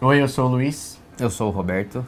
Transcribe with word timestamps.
Oi, 0.00 0.20
eu 0.22 0.28
sou 0.28 0.46
o 0.46 0.48
Luiz 0.48 0.98
Eu 1.18 1.30
sou 1.30 1.48
o 1.48 1.50
Roberto. 1.50 2.04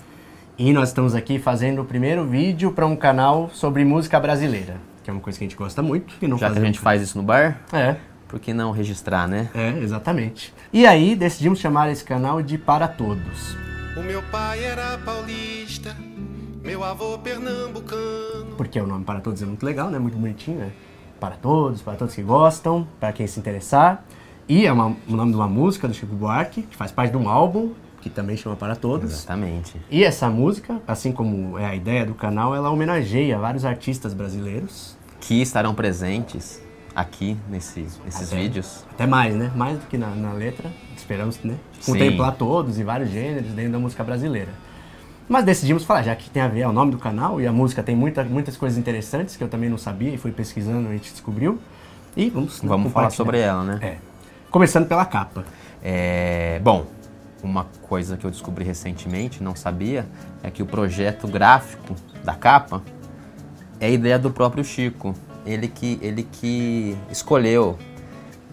e 0.59 0.73
nós 0.73 0.89
estamos 0.89 1.15
aqui 1.15 1.39
fazendo 1.39 1.83
o 1.83 1.85
primeiro 1.85 2.25
vídeo 2.27 2.73
para 2.73 2.87
um 2.87 2.97
canal 2.97 3.51
sobre 3.53 3.85
música 3.85 4.19
brasileira, 4.21 4.77
que 5.03 5.11
é 5.11 5.13
uma 5.13 5.21
coisa 5.23 5.39
que 5.39 5.45
a 5.45 5.49
gente 5.49 5.57
gosta 5.57 5.83
muito. 5.83 6.15
E 6.21 6.27
não 6.29 6.39
Já 6.39 6.51
que 6.51 6.59
a 6.59 6.63
gente 6.65 6.79
faz 6.79 7.03
isso 7.03 7.17
no 7.19 7.25
bar, 7.25 7.61
É, 7.73 7.97
por 8.29 8.39
que 8.41 8.53
não 8.53 8.71
registrar, 8.73 9.29
né? 9.29 9.51
é, 9.55 9.79
exatamente. 9.81 10.55
E 10.73 10.87
aí 10.87 11.15
decidimos 11.15 11.59
chamar 11.59 11.91
esse 11.91 12.05
canal 12.05 12.43
de 12.43 12.57
Para 12.59 12.89
Todos. 12.89 13.57
O 13.97 14.03
meu 14.03 14.23
pai 14.25 14.65
era 14.65 14.97
paulista, 14.99 15.95
meu 16.63 16.83
avô 16.83 17.19
pernambucano. 17.19 18.57
Porque 18.57 18.81
o 18.81 18.87
nome 18.87 19.05
Para 19.05 19.21
Todos 19.21 19.43
é 19.43 19.47
muito 19.47 19.65
legal, 19.67 19.91
né? 19.91 19.99
Muito 19.99 20.17
bonitinho, 20.17 20.59
né? 20.59 20.71
Para 21.21 21.37
todos, 21.37 21.83
para 21.83 21.95
todos 21.95 22.15
que 22.15 22.23
gostam, 22.23 22.87
para 22.99 23.13
quem 23.13 23.27
se 23.29 23.39
interessar. 23.39 24.05
E 24.49 24.67
é 24.67 24.73
uma- 24.73 24.97
o 25.09 25.17
nome 25.17 25.31
de 25.33 25.37
uma 25.37 25.49
música 25.49 25.87
do 25.89 25.95
Chico 25.95 26.15
Buarque, 26.15 26.63
que 26.63 26.77
faz 26.77 26.91
parte 26.93 27.13
de 27.13 27.17
um 27.17 27.29
álbum, 27.29 27.71
que 28.01 28.11
também 28.11 28.37
chama 28.37 28.57
Para 28.57 28.75
Todos. 28.75 29.13
Exatamente. 29.13 29.77
E 29.91 30.03
essa 30.03 30.29
música, 30.29 30.81
assim 30.87 31.13
como 31.13 31.59
é 31.59 31.65
a 31.67 31.75
ideia 31.75 32.05
do 32.05 32.15
canal, 32.15 32.55
ela 32.55 32.71
homenageia 32.71 33.39
vários 33.39 33.65
artistas 33.65 34.13
brasileiros. 34.13 34.97
Que 35.21 35.41
estarão 35.41 35.73
presentes 35.75 36.61
aqui 36.95 37.37
nesse, 37.49 37.87
nesses 38.05 38.33
Até- 38.33 38.43
vídeos. 38.43 38.85
Até 38.91 39.07
mais, 39.07 39.35
né? 39.37 39.51
Mais 39.55 39.79
do 39.79 39.87
que 39.87 39.97
na, 39.97 40.09
na 40.09 40.33
letra. 40.33 40.71
Esperamos 40.97 41.39
né? 41.45 41.55
Sim. 41.81 41.93
contemplar 41.93 42.33
todos 42.37 42.79
e 42.79 42.83
vários 42.85 43.11
gêneros 43.11 43.53
dentro 43.53 43.73
da 43.73 43.79
música 43.79 44.03
brasileira. 44.03 44.51
Mas 45.29 45.45
decidimos 45.45 45.85
falar, 45.85 46.03
já 46.03 46.15
que 46.17 46.29
tem 46.29 46.43
a 46.43 46.49
ver, 46.49 46.61
é 46.63 46.69
o 46.69 46.73
nome 46.73 46.91
do 46.91 46.99
canal 46.99 47.41
e 47.41 47.47
a 47.47 47.53
música 47.53 47.83
tem 47.83 47.95
muita, 47.97 48.23
muitas 48.25 48.57
coisas 48.57 48.77
interessantes 48.77 49.37
que 49.37 49.43
eu 49.45 49.49
também 49.49 49.71
não 49.71 49.79
sabia 49.79 50.11
e 50.13 50.19
fui 50.19 50.33
pesquisando 50.33 50.89
e 50.89 50.91
a 50.91 50.93
gente 50.93 51.11
descobriu. 51.13 51.59
E 52.17 52.29
vamos 52.29 52.61
né, 52.61 52.69
Vamos 52.69 52.93
falar 52.93 53.11
sobre 53.11 53.39
ela, 53.39 53.63
né? 53.65 53.79
É. 53.81 53.97
Começando 54.53 54.87
pela 54.87 55.07
capa. 55.07 55.47
É, 55.83 56.61
bom, 56.63 56.85
uma 57.43 57.67
coisa 57.81 58.19
que 58.19 58.27
eu 58.27 58.31
descobri 58.31 58.63
recentemente, 58.63 59.43
não 59.43 59.57
sabia, 59.57 60.07
é 60.43 60.51
que 60.51 60.63
o 60.63 60.67
projeto 60.67 61.27
gráfico 61.27 61.97
da 62.23 62.35
capa 62.35 62.83
é 63.81 63.91
ideia 63.91 64.19
do 64.19 64.31
próprio 64.31 64.63
Chico. 64.63 65.15
Ele 65.47 65.69
que, 65.69 65.99
ele 66.03 66.23
que 66.31 66.95
escolheu 67.11 67.79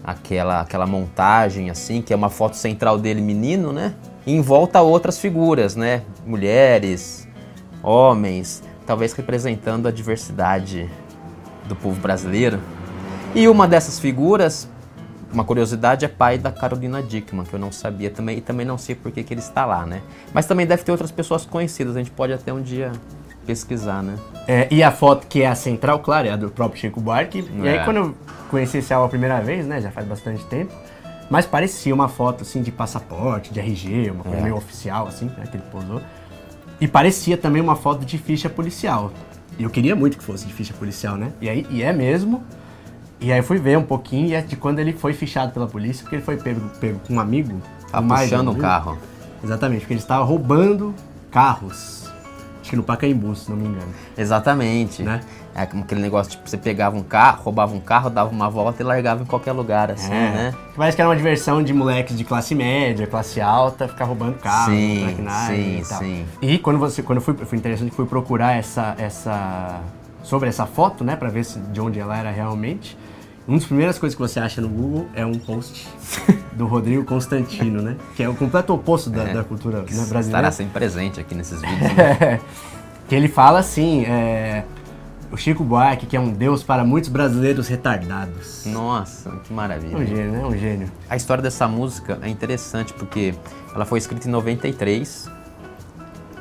aquela, 0.02 0.62
aquela 0.62 0.86
montagem 0.86 1.68
assim, 1.68 2.00
que 2.00 2.14
é 2.14 2.16
uma 2.16 2.30
foto 2.30 2.56
central 2.56 2.98
dele 2.98 3.20
menino, 3.20 3.70
né? 3.70 3.94
E 4.24 4.32
em 4.32 4.40
volta 4.40 4.80
outras 4.80 5.18
figuras, 5.18 5.76
né? 5.76 6.00
Mulheres, 6.26 7.28
homens, 7.82 8.62
talvez 8.86 9.12
representando 9.12 9.86
a 9.86 9.90
diversidade 9.90 10.90
do 11.68 11.76
povo 11.76 12.00
brasileiro. 12.00 12.58
E 13.34 13.46
uma 13.46 13.68
dessas 13.68 14.00
figuras, 14.00 14.66
uma 15.32 15.44
curiosidade, 15.44 16.04
é 16.04 16.08
pai 16.08 16.38
da 16.38 16.50
Carolina 16.50 17.02
Dickman, 17.02 17.44
que 17.44 17.54
eu 17.54 17.58
não 17.60 17.70
sabia 17.72 18.10
também, 18.10 18.38
e 18.38 18.40
também 18.40 18.66
não 18.66 18.76
sei 18.78 18.94
por 18.94 19.12
que, 19.12 19.22
que 19.22 19.32
ele 19.34 19.40
está 19.40 19.64
lá, 19.64 19.86
né? 19.86 20.02
Mas 20.32 20.46
também 20.46 20.66
deve 20.66 20.82
ter 20.82 20.90
outras 20.90 21.10
pessoas 21.10 21.44
conhecidas, 21.46 21.94
a 21.96 21.98
gente 21.98 22.10
pode 22.10 22.32
até 22.32 22.52
um 22.52 22.60
dia 22.62 22.92
pesquisar, 23.46 24.02
né? 24.02 24.16
É, 24.46 24.68
e 24.70 24.82
a 24.82 24.90
foto 24.90 25.26
que 25.26 25.42
é 25.42 25.46
a 25.46 25.54
central, 25.54 26.00
claro, 26.00 26.28
é 26.28 26.30
a 26.32 26.36
do 26.36 26.50
próprio 26.50 26.80
Chico 26.80 27.00
Buarque. 27.00 27.48
E 27.62 27.68
aí 27.68 27.76
É. 27.78 27.84
quando 27.84 27.96
eu 27.96 28.14
conheci 28.50 28.78
esse 28.78 28.92
álbum 28.92 29.06
a 29.06 29.08
primeira 29.08 29.40
vez, 29.40 29.66
né, 29.66 29.80
já 29.80 29.90
faz 29.90 30.06
bastante 30.06 30.44
tempo, 30.46 30.72
mas 31.30 31.46
parecia 31.46 31.94
uma 31.94 32.08
foto 32.08 32.42
assim 32.42 32.60
de 32.62 32.70
passaporte, 32.72 33.52
de 33.52 33.60
RG, 33.60 34.10
uma 34.10 34.24
coisa 34.24 34.38
É. 34.38 34.42
meio 34.42 34.56
oficial 34.56 35.06
assim, 35.06 35.26
né, 35.38 35.46
que 35.50 35.56
ele 35.56 35.64
posou. 35.70 36.00
E 36.80 36.88
parecia 36.88 37.36
também 37.36 37.60
uma 37.62 37.76
foto 37.76 38.04
de 38.04 38.18
ficha 38.18 38.48
policial. 38.48 39.12
E 39.58 39.62
eu 39.62 39.70
queria 39.70 39.94
muito 39.94 40.16
que 40.16 40.24
fosse 40.24 40.46
de 40.46 40.52
ficha 40.52 40.72
policial, 40.72 41.16
né? 41.16 41.32
E 41.40 41.48
aí 41.48 41.66
e 41.70 41.82
é 41.82 41.92
mesmo. 41.92 42.42
E 43.20 43.32
aí 43.32 43.42
fui 43.42 43.58
ver 43.58 43.76
um 43.76 43.82
pouquinho 43.82 44.28
e 44.28 44.34
é 44.34 44.40
de 44.40 44.56
quando 44.56 44.78
ele 44.78 44.92
foi 44.92 45.12
fichado 45.12 45.52
pela 45.52 45.66
polícia, 45.66 46.02
porque 46.02 46.16
ele 46.16 46.22
foi 46.22 46.36
pego, 46.36 46.60
pego 46.80 46.98
com 47.06 47.14
um 47.14 47.20
amigo. 47.20 47.60
Tá 47.90 48.00
puxando 48.00 48.46
um 48.48 48.50
amigo. 48.50 48.60
carro. 48.60 48.98
Exatamente, 49.44 49.80
porque 49.80 49.92
ele 49.94 50.00
estava 50.00 50.24
roubando 50.24 50.94
carros. 51.30 52.08
Acho 52.60 52.70
que 52.70 52.76
no 52.76 52.82
Pacaembu, 52.82 53.34
se 53.34 53.50
não 53.50 53.56
me 53.56 53.66
engano. 53.68 53.88
Exatamente. 54.16 55.02
Né? 55.02 55.20
É 55.54 55.66
como 55.66 55.82
aquele 55.82 56.00
negócio, 56.00 56.30
tipo, 56.32 56.48
você 56.48 56.56
pegava 56.56 56.96
um 56.96 57.02
carro, 57.02 57.42
roubava 57.42 57.74
um 57.74 57.80
carro, 57.80 58.08
dava 58.08 58.30
uma 58.30 58.48
volta 58.48 58.82
e 58.82 58.86
largava 58.86 59.22
em 59.22 59.26
qualquer 59.26 59.52
lugar, 59.52 59.90
assim, 59.90 60.12
É. 60.12 60.30
né? 60.30 60.54
Parece 60.76 60.94
que 60.96 61.02
era 61.02 61.08
uma 61.08 61.16
diversão 61.16 61.62
de 61.62 61.72
moleques 61.74 62.16
de 62.16 62.22
classe 62.24 62.54
média, 62.54 63.06
classe 63.06 63.40
alta, 63.40 63.88
ficar 63.88 64.04
roubando 64.04 64.38
carro, 64.38 64.70
Sim, 64.70 65.16
sim, 65.48 65.78
e 65.80 65.84
tal. 65.88 65.98
sim. 65.98 66.26
E 66.40 66.58
quando 66.58 66.78
você, 66.78 67.02
quando 67.02 67.18
eu 67.18 67.22
fui, 67.22 67.34
foi 67.34 67.58
interessante 67.58 67.90
fui 67.90 68.06
procurar 68.06 68.52
essa, 68.56 68.94
essa 68.96 69.80
sobre 70.22 70.48
essa 70.48 70.66
foto, 70.66 71.02
né, 71.02 71.16
para 71.16 71.28
ver 71.28 71.44
se, 71.44 71.58
de 71.58 71.80
onde 71.80 71.98
ela 71.98 72.16
era 72.16 72.30
realmente. 72.30 72.96
Uma 73.46 73.56
das 73.58 73.66
primeiras 73.66 73.98
coisas 73.98 74.14
que 74.14 74.20
você 74.20 74.38
acha 74.38 74.60
no 74.60 74.68
Google 74.68 75.06
é 75.14 75.24
um 75.24 75.34
post 75.34 75.88
do 76.52 76.66
Rodrigo 76.66 77.04
Constantino, 77.04 77.82
né? 77.82 77.96
Que 78.14 78.22
é 78.22 78.28
o 78.28 78.34
completo 78.34 78.72
oposto 78.72 79.10
da, 79.10 79.24
da 79.24 79.42
cultura 79.44 79.78
né, 79.78 79.84
brasileira. 79.84 80.20
Estará 80.20 80.50
sempre 80.52 80.72
presente 80.74 81.18
aqui 81.20 81.34
nesses 81.34 81.60
vídeos. 81.60 81.80
né? 81.94 82.40
que 83.08 83.14
ele 83.14 83.28
fala 83.28 83.58
assim, 83.58 84.04
é, 84.04 84.64
o 85.32 85.36
Chico 85.36 85.64
Buarque, 85.64 86.06
que 86.06 86.16
é 86.16 86.20
um 86.20 86.30
deus 86.32 86.62
para 86.62 86.84
muitos 86.84 87.08
brasileiros 87.10 87.66
retardados. 87.66 88.64
Nossa, 88.66 89.30
que 89.30 89.50
É 89.50 89.52
um 89.52 89.56
maravilha. 89.56 90.06
gênio, 90.06 90.32
né? 90.32 90.44
Um 90.44 90.56
gênio. 90.56 90.92
A 91.08 91.16
história 91.16 91.42
dessa 91.42 91.66
música 91.66 92.18
é 92.22 92.28
interessante 92.28 92.92
porque 92.92 93.34
ela 93.74 93.84
foi 93.84 93.98
escrita 93.98 94.28
em 94.28 94.30
93. 94.30 95.28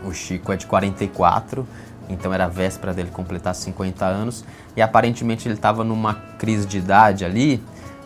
O 0.03 0.13
Chico 0.13 0.51
é 0.51 0.55
de 0.57 0.65
44, 0.65 1.67
então 2.09 2.33
era 2.33 2.45
a 2.45 2.47
véspera 2.47 2.93
dele 2.93 3.09
completar 3.11 3.53
50 3.53 4.05
anos. 4.05 4.43
E 4.75 4.81
aparentemente 4.81 5.47
ele 5.47 5.55
estava 5.55 5.83
numa 5.83 6.15
crise 6.37 6.65
de 6.65 6.77
idade 6.79 7.23
ali 7.23 7.61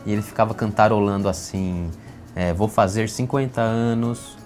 e 0.05 0.11
ele 0.11 0.21
ficava 0.21 0.53
cantarolando 0.53 1.29
assim: 1.29 1.89
é, 2.35 2.53
Vou 2.53 2.67
fazer 2.67 3.09
50 3.09 3.61
anos, 3.61 4.37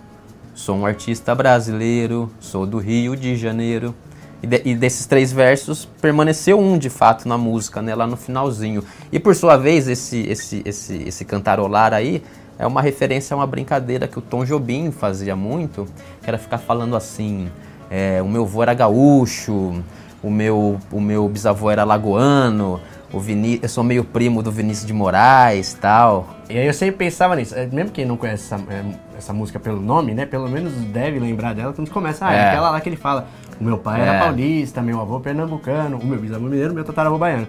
sou 0.53 0.75
um 0.77 0.85
artista 0.85 1.33
brasileiro, 1.33 2.31
sou 2.39 2.65
do 2.65 2.77
Rio 2.77 3.15
de 3.15 3.35
Janeiro. 3.35 3.93
E, 4.41 4.45
de- 4.45 4.61
e 4.65 4.75
desses 4.75 5.07
três 5.07 5.31
versos 5.31 5.85
permaneceu 5.99 6.59
um 6.59 6.77
de 6.77 6.91
fato 6.91 7.27
na 7.27 7.39
música, 7.39 7.81
né, 7.81 7.95
lá 7.95 8.05
no 8.05 8.15
finalzinho. 8.15 8.83
E 9.11 9.17
por 9.19 9.35
sua 9.35 9.57
vez, 9.57 9.87
esse, 9.87 10.19
esse, 10.29 10.61
esse, 10.63 10.93
esse 11.07 11.25
cantarolar 11.25 11.91
aí 11.91 12.23
é 12.59 12.67
uma 12.67 12.79
referência 12.81 13.33
a 13.33 13.37
uma 13.37 13.47
brincadeira 13.47 14.07
que 14.07 14.19
o 14.19 14.21
Tom 14.21 14.45
Jobim 14.45 14.91
fazia 14.91 15.35
muito, 15.35 15.87
que 16.21 16.29
era 16.29 16.37
ficar 16.37 16.59
falando 16.59 16.95
assim: 16.95 17.49
é, 17.89 18.21
o 18.21 18.27
meu 18.27 18.43
avô 18.43 18.61
era 18.63 18.73
gaúcho, 18.73 19.81
o 20.23 20.29
meu, 20.29 20.77
o 20.91 20.99
meu 21.01 21.27
bisavô 21.29 21.69
era 21.69 21.83
lagoano, 21.83 22.79
o 23.13 23.19
Viní 23.19 23.59
eu 23.63 23.69
sou 23.69 23.83
meio 23.83 24.03
primo 24.03 24.43
do 24.43 24.51
Vinícius 24.51 24.85
de 24.85 24.93
Moraes 24.93 25.73
tal. 25.79 26.27
E 26.49 26.57
aí 26.57 26.67
eu 26.67 26.73
sempre 26.73 26.97
pensava 26.97 27.35
nisso, 27.35 27.55
é, 27.55 27.65
mesmo 27.67 27.91
quem 27.91 28.05
não 28.05 28.17
conhece 28.17 28.53
essa, 28.53 28.61
é, 28.69 28.83
essa 29.17 29.33
música 29.33 29.59
pelo 29.59 29.79
nome, 29.79 30.13
né? 30.13 30.25
Pelo 30.25 30.49
menos 30.49 30.73
deve 30.73 31.19
lembrar 31.19 31.53
dela 31.53 31.71
quando 31.73 31.89
começa. 31.89 32.25
Ah, 32.25 32.33
é. 32.33 32.37
É. 32.37 32.47
aquela 32.49 32.71
lá 32.71 32.81
que 32.81 32.89
ele 32.89 32.97
fala. 32.97 33.27
O 33.59 33.63
meu 33.63 33.77
pai 33.77 34.01
era 34.01 34.13
É. 34.15 34.19
paulista, 34.19 34.81
meu 34.81 35.01
avô 35.01 35.19
pernambucano, 35.19 35.97
o 35.97 36.05
meu 36.05 36.19
bisavô 36.19 36.45
mineiro, 36.45 36.73
meu 36.73 36.83
tataravô 36.83 37.17
baiano. 37.17 37.47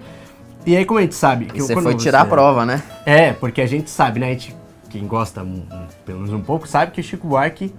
E 0.65 0.77
aí 0.77 0.85
como 0.85 0.99
a 0.99 1.03
gente 1.03 1.15
sabe... 1.15 1.47
que 1.47 1.61
você 1.61 1.75
foi 1.75 1.95
tirar 1.97 2.23
a 2.23 2.25
prova, 2.25 2.65
né? 2.65 2.83
É, 3.05 3.33
porque 3.33 3.61
a 3.61 3.67
gente 3.67 3.91
sabe, 3.91 4.19
né? 4.21 4.27
A 4.27 4.31
gente, 4.31 4.57
quem 4.91 5.07
gosta 5.07 5.43
um- 5.43 5.65
um- 5.71 5.87
pelo 6.07 6.19
menos 6.21 6.33
um 6.33 6.41
pouco, 6.41 6.67
sabe 6.67 6.93
que 6.93 7.01
o 7.01 7.05
Chico 7.05 7.27
Buarque 7.29 7.75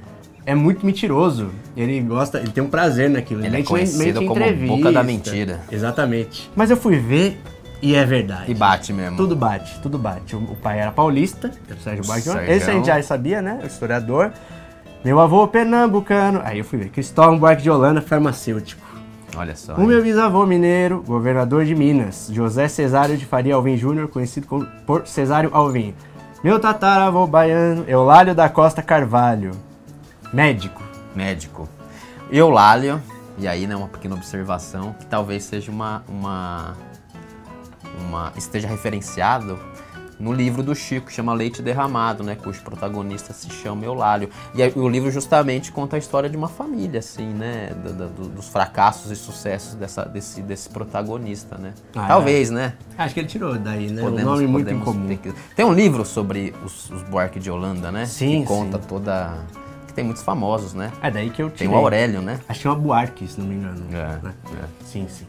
é 0.50 0.56
muito 0.56 0.86
mentiroso. 0.86 1.50
Ele 1.76 2.00
gosta, 2.02 2.40
ele 2.40 2.50
tem 2.52 2.64
um 2.64 2.70
prazer 2.70 3.10
naquilo. 3.10 3.42
Ele 3.42 3.48
é 3.48 3.52
meio 3.52 3.64
que- 3.64 3.70
conhecido 3.70 4.20
que 4.20 4.26
como 4.28 4.40
entrevista. 4.42 4.76
boca 4.76 4.92
da 4.92 5.04
mentira. 5.04 5.60
Exatamente. 5.72 6.50
Mas 6.56 6.70
eu 6.72 6.78
fui 6.78 6.98
ver 6.98 7.40
e 7.82 7.96
é 7.96 8.06
verdade. 8.06 8.52
E 8.52 8.54
bate 8.54 8.92
mesmo. 8.92 9.16
Tudo 9.18 9.36
bate, 9.36 9.80
tudo 9.82 9.98
bate. 9.98 10.36
O, 10.36 10.40
o 10.40 10.56
pai 10.56 10.80
era 10.80 10.92
paulista, 10.92 11.52
era 11.68 11.76
o 11.76 11.82
Sérgio. 11.82 12.04
Sérgio. 12.04 12.52
Esse 12.52 12.70
a 12.70 12.74
gente 12.74 12.88
já 12.88 13.02
sabia, 13.04 13.42
né? 13.42 13.60
O 13.64 13.68
historiador. 13.68 14.32
Meu 15.06 15.20
avô 15.20 15.48
pernambucano. 15.48 16.42
Aí 16.44 16.60
eu 16.60 16.66
fui 16.66 16.78
ver. 16.80 16.90
Cristóvão 16.90 17.38
Buarque 17.40 17.62
de 17.64 17.70
Holanda, 17.70 18.02
farmacêutico. 18.02 18.86
Olha 19.38 19.56
só. 19.56 19.76
O 19.76 19.86
meu 19.86 20.02
bisavô 20.04 20.46
mineiro, 20.46 21.04
governador 21.06 21.64
de 21.64 21.74
Minas, 21.76 22.30
José 22.34 22.68
Cesário 22.68 23.16
de 23.16 23.26
Faria 23.26 23.56
Alvim 23.56 23.78
Júnior, 23.78 24.08
conhecido 24.08 24.48
como- 24.48 24.66
por 24.86 25.08
Cesário 25.08 25.52
Alvim. 25.54 25.94
Meu 26.44 26.60
tataravô 26.60 27.28
baiano, 27.28 27.86
Eulálio 27.88 28.34
da 28.34 28.50
Costa 28.50 28.82
Carvalho, 28.82 29.52
médico. 30.34 30.82
médico. 31.16 31.68
Eulálio, 32.32 33.02
e 33.38 33.48
aí 33.48 33.66
né, 33.66 33.76
uma 33.76 33.88
pequena 33.88 34.16
observação, 34.16 34.94
que 34.94 35.06
talvez 35.06 35.44
seja 35.44 35.72
uma, 35.72 36.04
uma, 36.08 36.76
uma 38.08 38.32
esteja 38.36 38.68
referenciado 38.68 39.58
no 40.20 40.34
livro 40.34 40.62
do 40.62 40.76
Chico, 40.76 41.08
que 41.08 41.14
chama 41.14 41.34
Leite 41.34 41.62
Derramado, 41.62 42.24
né, 42.26 42.36
cujo 42.36 42.62
protagonista 42.62 43.32
se 43.32 43.50
chama 43.50 43.86
Eulálio. 43.86 44.30
E 44.54 44.62
aí, 44.62 44.72
o 44.76 44.88
livro 44.90 45.10
justamente 45.10 45.72
conta 45.72 45.96
a 45.96 46.00
história 46.00 46.30
de 46.30 46.36
uma 46.36 46.50
família, 46.50 47.00
assim, 47.00 47.26
né, 47.26 47.70
do- 47.74 47.94
do- 48.10 48.28
dos 48.28 48.50
fracassos 48.50 49.12
e 49.12 49.16
sucessos 49.16 49.76
dessa, 49.76 50.04
desse, 50.04 50.42
desse 50.42 50.70
protagonista, 50.70 51.58
né. 51.58 51.74
Ah, 51.96 52.06
talvez, 52.06 52.50
né. 52.50 52.74
Acho 52.98 53.14
que 53.14 53.22
ele 53.22 53.30
tirou 53.30 53.58
daí, 53.58 53.90
né? 53.90 54.02
Podemos- 54.02 54.22
um 54.30 54.36
nome 54.36 54.46
muito 54.46 54.70
incomum. 54.70 55.18
Tem 55.56 55.66
um 55.66 55.74
livro 55.74 56.04
sobre 56.04 56.54
os, 56.66 56.90
os 56.90 57.02
Buarque 57.04 57.40
de 57.40 57.50
Holanda, 57.50 57.90
né? 57.90 58.06
Sim, 58.06 58.42
Que 58.42 58.48
conta 58.48 58.78
sim. 58.78 58.88
toda... 58.90 59.38
que 59.90 59.94
tem 59.96 60.04
muitos 60.06 60.24
famosos, 60.24 60.74
né? 60.74 60.92
É 61.02 61.12
daí 61.12 61.30
que 61.30 61.42
eu 61.42 61.50
Tem 61.50 61.68
tirei. 61.68 61.74
o 61.74 61.78
Aurélio, 61.78 62.22
né? 62.22 62.40
Acho 62.48 62.62
que 62.62 62.68
é 62.68 62.70
uma 62.70 62.76
Buarque, 62.78 63.28
se 63.28 63.40
não 63.40 63.48
me 63.48 63.56
engano. 63.56 63.84
É, 63.92 64.26
né? 64.26 64.34
é. 64.62 64.66
Sim, 64.86 65.06
sim. 65.10 65.26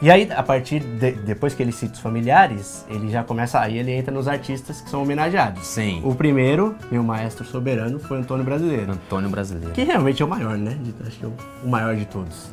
E 0.00 0.10
aí, 0.10 0.28
a 0.32 0.42
partir 0.42 0.80
de, 0.80 1.12
depois 1.12 1.54
que 1.54 1.62
ele 1.62 1.70
cita 1.70 1.92
os 1.94 2.00
familiares, 2.00 2.84
ele 2.88 3.08
já 3.08 3.22
começa, 3.22 3.60
aí 3.60 3.78
ele 3.78 3.92
entra 3.92 4.12
nos 4.12 4.26
artistas 4.26 4.80
que 4.80 4.90
são 4.90 5.02
homenageados. 5.02 5.64
Sim. 5.64 6.00
O 6.04 6.12
primeiro, 6.14 6.74
meu 6.90 7.04
maestro 7.04 7.44
soberano, 7.44 8.00
foi 8.00 8.18
Antônio 8.18 8.44
Brasileiro. 8.44 8.92
Antônio 8.92 9.30
Brasileiro. 9.30 9.70
Que 9.70 9.84
realmente 9.84 10.20
é 10.20 10.24
o 10.24 10.28
maior, 10.28 10.58
né? 10.58 10.76
Acho 11.06 11.18
que 11.18 11.24
é 11.24 11.28
o- 11.28 11.34
o 11.64 11.68
maior 11.68 11.94
de 11.94 12.04
todos. 12.06 12.50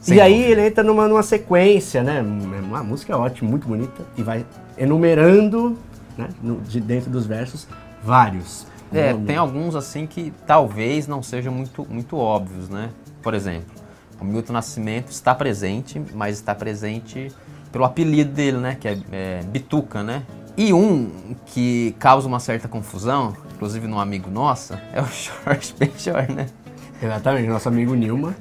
Sem 0.00 0.16
e 0.16 0.20
aí 0.22 0.32
dúvida. 0.32 0.52
ele 0.52 0.66
entra 0.68 0.82
numa, 0.82 1.06
numa 1.06 1.22
sequência, 1.22 2.02
né? 2.02 2.22
Uma 2.22 2.82
música 2.82 3.14
ótima, 3.18 3.50
muito 3.50 3.68
bonita, 3.68 4.02
e 4.16 4.22
vai 4.22 4.46
enumerando, 4.78 5.76
né? 6.16 6.28
no- 6.42 6.60
de 6.62 6.80
dentro 6.80 7.10
dos 7.10 7.26
versos, 7.26 7.66
vários. 8.02 8.66
É, 8.92 9.14
tem 9.14 9.36
alguns 9.36 9.74
assim 9.76 10.06
que 10.06 10.32
talvez 10.46 11.06
não 11.06 11.22
sejam 11.22 11.52
muito, 11.52 11.86
muito 11.88 12.16
óbvios, 12.16 12.68
né? 12.68 12.90
Por 13.22 13.34
exemplo, 13.34 13.70
o 14.20 14.24
Milton 14.24 14.52
Nascimento 14.52 15.10
está 15.10 15.34
presente, 15.34 16.02
mas 16.14 16.36
está 16.36 16.54
presente 16.54 17.32
pelo 17.70 17.84
apelido 17.84 18.32
dele, 18.32 18.58
né? 18.58 18.76
Que 18.78 18.88
é, 18.88 18.98
é 19.12 19.42
Bituca, 19.44 20.02
né? 20.02 20.24
E 20.56 20.72
um 20.72 21.34
que 21.46 21.94
causa 21.98 22.26
uma 22.26 22.40
certa 22.40 22.68
confusão, 22.68 23.34
inclusive 23.54 23.86
num 23.86 23.98
amigo 23.98 24.30
nosso, 24.30 24.74
é 24.92 25.00
o 25.00 25.06
Jorge 25.06 25.74
Benjor, 25.78 26.30
né? 26.32 26.46
Exatamente, 27.02 27.48
nosso 27.48 27.68
amigo 27.68 27.94
Nilma. 27.94 28.34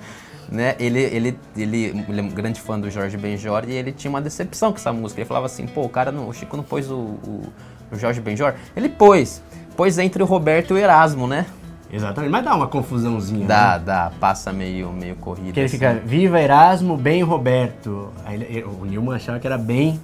né? 0.52 0.76
Ele, 0.80 1.00
ele, 1.00 1.40
ele, 1.56 2.06
ele 2.10 2.20
é 2.20 2.24
um 2.24 2.30
grande 2.30 2.60
fã 2.60 2.78
do 2.80 2.90
Jorge 2.90 3.16
Benjor 3.18 3.64
e 3.68 3.72
ele 3.72 3.92
tinha 3.92 4.10
uma 4.10 4.22
decepção 4.22 4.72
com 4.72 4.78
essa 4.78 4.92
música. 4.92 5.22
Ele 5.22 5.28
falava 5.28 5.46
assim, 5.46 5.66
pô, 5.66 5.84
o 5.84 5.90
cara, 5.90 6.12
não, 6.12 6.28
o 6.28 6.34
Chico 6.34 6.58
não 6.58 6.64
pôs 6.64 6.90
o, 6.90 6.96
o, 6.98 7.54
o 7.92 7.96
Jorge 7.96 8.20
Benjor. 8.20 8.54
Ele 8.76 8.90
pôs, 8.90 9.42
pôs 9.80 9.98
entre 9.98 10.22
o 10.22 10.26
Roberto 10.26 10.72
e 10.72 10.74
o 10.74 10.78
Erasmo, 10.78 11.26
né? 11.26 11.46
Exatamente, 11.90 12.30
mas 12.30 12.44
dá 12.44 12.54
uma 12.54 12.68
confusãozinha. 12.68 13.48
Dá, 13.48 13.78
Né? 13.78 13.84
dá, 13.86 14.12
passa 14.20 14.52
meio, 14.52 14.92
meio 14.92 15.16
corrido. 15.16 15.46
Porque 15.46 15.62
ele 15.62 15.68
assim. 15.68 15.78
fica, 15.78 15.94
viva 15.94 16.42
Erasmo, 16.42 16.98
bem 16.98 17.24
Roberto. 17.24 18.10
Aí 18.26 18.62
o 18.66 18.84
Nilma 18.86 19.16
achava 19.16 19.40
que 19.40 19.48
era 19.48 19.58
bem, 19.58 19.98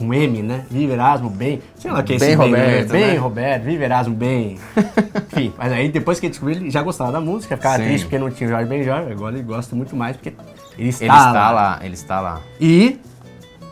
um 0.00 0.12
M, 0.12 0.42
né? 0.42 0.66
Viva 0.68 0.94
Erasmo, 0.94 1.30
bem. 1.30 1.62
Sei 1.76 1.92
lá 1.92 2.00
o 2.00 2.02
que 2.02 2.14
é 2.14 2.16
esse 2.16 2.26
Bem 2.26 2.36
né? 2.36 2.44
Roberto, 2.44 2.90
Bem 2.90 3.06
né? 3.06 3.16
Roberto, 3.16 3.62
viva 3.62 3.84
Erasmo, 3.84 4.14
bem. 4.16 4.58
Enfim, 5.32 5.52
mas 5.56 5.72
aí 5.72 5.88
depois 5.88 6.18
que 6.18 6.26
ele 6.26 6.30
descobriu, 6.30 6.56
ele 6.56 6.70
já 6.72 6.82
gostava 6.82 7.12
da 7.12 7.20
música, 7.20 7.56
ficava 7.56 7.76
Sim. 7.76 7.84
triste 7.84 8.04
porque 8.06 8.18
não 8.18 8.32
tinha 8.32 8.48
o 8.48 8.50
Jorge 8.52 8.68
Benjor. 8.68 9.12
Agora 9.12 9.36
ele 9.36 9.44
gosta 9.44 9.76
muito 9.76 9.94
mais 9.94 10.16
porque 10.16 10.34
ele 10.76 10.88
está, 10.88 11.04
Ele 11.04 11.14
está 11.14 11.50
lá, 11.52 11.78
ele 11.82 11.94
está 11.94 12.20
lá. 12.20 12.40
E 12.60 12.98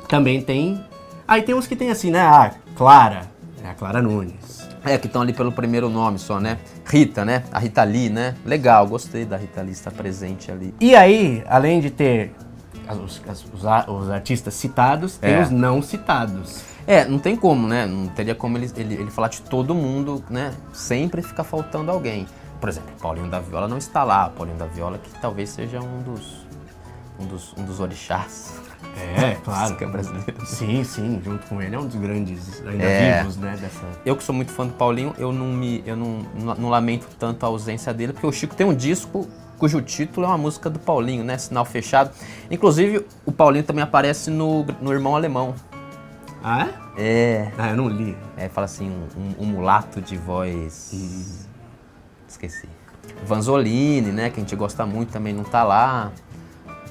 também 0.07 0.41
tem. 0.41 0.81
Aí 1.27 1.43
tem 1.43 1.53
uns 1.53 1.67
que 1.67 1.75
tem 1.75 1.91
assim, 1.91 2.13
né? 2.13 2.21
A 2.21 2.53
Clara, 2.77 3.23
é 3.65 3.69
a 3.71 3.75
Clara 3.75 4.01
Nunes. 4.01 4.62
É, 4.85 4.99
que 4.99 5.07
estão 5.07 5.23
ali 5.23 5.33
pelo 5.33 5.53
primeiro 5.53 5.89
nome 5.89 6.19
só, 6.19 6.41
né? 6.41 6.59
Rita, 6.85 7.25
né? 7.25 7.45
A 7.53 7.59
Rita 7.59 7.85
Lee, 7.85 8.09
né? 8.11 8.35
Legal, 8.45 8.87
gostei 8.87 9.25
da 9.25 9.37
Rita 9.37 9.63
Lee 9.63 9.73
estar 9.73 9.93
presente 9.93 10.51
ali. 10.51 10.75
E 10.81 10.95
aí, 10.97 11.45
além 11.49 11.81
de 11.81 11.91
ter 11.91 12.33
os, 12.91 13.23
os 13.53 13.63
os 13.89 14.11
artistas 14.11 14.55
citados, 14.55 15.17
tem 15.19 15.35
É. 15.35 15.43
os 15.43 15.51
não 15.51 15.81
citados. 15.81 16.63
É, 16.85 17.05
não 17.05 17.19
tem 17.21 17.37
como, 17.37 17.69
né? 17.69 17.87
Não 17.87 18.09
teria 18.09 18.35
como 18.35 18.59
ele, 18.59 18.69
ele, 18.77 18.95
ele 18.95 19.11
falar 19.11 19.29
de 19.29 19.41
todo 19.43 19.73
mundo, 19.73 20.23
né? 20.29 20.53
Sempre 20.73 21.23
fica 21.23 21.45
faltando 21.45 21.91
alguém. 21.93 22.27
Por 22.61 22.69
exemplo, 22.69 22.91
Paulinho 23.01 23.29
da 23.29 23.39
Viola 23.39 23.69
não 23.69 23.79
está 23.79 24.03
lá. 24.03 24.29
Paulinho 24.31 24.59
da 24.59 24.67
Viola 24.67 24.99
que 24.99 25.11
talvez 25.21 25.51
seja 25.51 25.81
um 25.81 26.03
dos 26.03 26.43
um 27.21 27.27
dos, 27.27 27.55
um 27.57 27.65
dos 27.65 27.79
orixás 27.79 28.55
É, 28.97 29.37
da 29.45 29.61
música 29.61 29.87
brasileira. 29.87 30.35
Sim, 30.45 30.85
sim, 30.85 31.21
junto 31.25 31.47
com 31.47 31.61
ele 31.61 31.75
é 31.75 31.79
um 31.79 31.87
dos 31.87 31.97
grandes 31.97 32.63
ainda 32.67 32.85
É. 32.85 33.19
vivos, 33.21 33.37
né? 33.37 33.57
Dessa... 33.61 33.85
Eu 34.05 34.17
que 34.17 34.23
sou 34.23 34.35
muito 34.35 34.53
fã 34.53 34.67
do 34.67 34.73
Paulinho, 34.75 35.15
eu 35.19 35.33
não 35.33 35.47
me 35.47 35.83
eu 35.87 35.97
não, 35.97 36.27
não, 36.59 36.69
lamento 36.69 37.07
tanto 37.19 37.45
a 37.45 37.49
ausência 37.49 37.93
dele, 37.93 38.13
porque 38.13 38.27
o 38.27 38.33
Chico 38.33 38.55
tem 38.55 38.67
um 38.67 38.75
disco 38.75 39.27
cujo 39.59 39.81
título 39.81 40.27
é 40.27 40.29
uma 40.29 40.39
música 40.39 40.69
do 40.69 40.79
Paulinho, 40.81 41.23
né? 41.23 41.39
Sinal 41.39 41.65
Fechado. 41.65 42.11
Inclusive, 42.51 43.07
o 43.25 43.31
Paulinho 43.31 43.65
também 43.65 43.85
aparece 43.85 44.29
no, 44.29 44.65
no 44.81 44.93
Irmão 44.93 45.15
Alemão. 45.15 45.55
Ah, 46.43 46.67
é? 46.67 46.83
É. 46.99 47.53
Ah, 47.57 47.71
eu 47.71 47.77
não 47.77 47.89
li. 47.89 48.17
É, 48.37 48.49
fala 48.49 48.65
assim, 48.65 48.91
um, 49.17 49.45
um 49.45 49.47
mulato 49.47 50.01
de 50.01 50.17
voz. 50.17 51.49
Esqueci. 52.29 52.69
Vanzolini, 53.25 54.11
né? 54.11 54.31
Que 54.31 54.41
a 54.41 54.43
gente 54.43 54.57
gosta 54.57 54.85
muito 54.85 55.13
também, 55.13 55.33
não 55.33 55.45
tá 55.45 55.63
lá. 55.63 56.11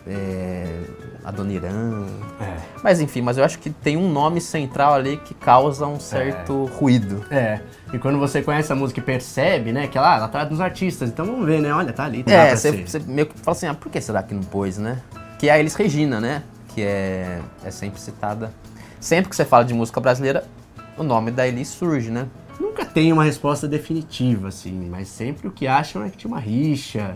É, 0.07 0.81
Adoniran. 1.24 2.07
É. 2.39 2.57
Mas 2.83 3.00
enfim, 3.00 3.21
mas 3.21 3.38
eu 3.38 3.44
acho 3.44 3.59
que 3.59 3.69
tem 3.69 3.95
um 3.95 4.12
nome 4.12 4.42
central 4.42 4.94
ali 4.94 5.18
que 5.18 5.33
causa 5.33 5.86
um 5.86 6.00
certo 6.00 6.65
ruído. 6.65 7.24
É, 7.30 7.59
e 7.94 8.00
quando 8.00 8.18
você 8.18 8.42
conhece 8.42 8.71
a 8.71 8.75
música 8.75 9.00
e 9.00 9.03
percebe, 9.03 9.71
né, 9.71 9.88
que 9.88 9.98
ela, 9.98 10.15
ela 10.18 10.27
tá 10.27 10.44
nos 10.45 10.59
artistas, 10.59 11.09
então 11.09 11.25
vamos 11.25 11.45
ver, 11.45 11.62
né, 11.62 11.71
olha, 11.74 11.94
tá 11.94 12.06
ali, 12.06 12.24
dá 12.24 12.31
É, 12.33 12.56
você, 12.56 12.71
você 12.71 13.00
meio 13.00 13.27
que 13.27 13.38
fala 13.39 13.56
assim, 13.56 13.68
ah, 13.68 13.74
por 13.75 13.92
que 13.92 14.01
será 14.01 14.24
que 14.24 14.33
não 14.33 14.42
pôs, 14.44 14.77
né? 14.77 15.00
Que 15.38 15.50
é 15.50 15.51
a 15.53 15.59
Elis 15.59 15.75
Regina, 15.75 16.19
né? 16.19 16.44
Que 16.69 16.81
é, 16.81 17.39
é 17.63 17.69
sempre 17.71 18.00
citada. 18.01 18.51
Sempre 19.00 19.30
que 19.30 19.36
você 19.36 19.45
fala 19.45 19.63
de 19.63 19.74
música 19.74 20.00
brasileira, 20.00 20.44
o 20.98 21.03
nome 21.03 21.30
da 21.31 21.48
Elis 21.48 21.68
surge, 21.68 22.09
né? 22.09 22.27
Nunca 22.59 22.86
tem 22.86 23.12
uma 23.13 23.24
resposta 23.24 23.68
definitiva, 23.68 24.48
assim, 24.48 24.88
mas 24.89 25.07
sempre 25.07 25.48
o 25.48 25.51
que 25.51 25.68
acham 25.68 26.03
é 26.03 26.09
que 26.09 26.18
tinha 26.18 26.31
uma 26.31 26.39
rixa. 26.39 27.15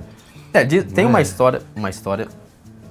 É, 0.54 0.64
tem 0.66 1.06
É. 1.06 1.08
uma 1.08 1.22
história, 1.22 1.62
uma 1.76 1.90
história 1.90 2.28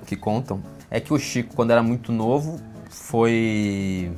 que 0.05 0.17
contam, 0.17 0.63
é 0.91 1.01
que 1.01 1.13
o 1.13 1.19
Chico, 1.19 1.55
quando 1.55 1.71
era 1.71 1.83
muito 1.83 2.13
novo, 2.13 2.61
foi... 2.89 4.13